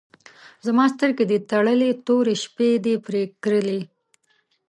زما 0.65 0.83
سترګې 0.95 1.25
دي 1.31 1.37
تړلي، 1.49 1.91
تورې 2.05 2.35
شپې 2.43 2.69
دي 2.85 2.95
پر 3.05 3.15
کرلي 3.43 3.81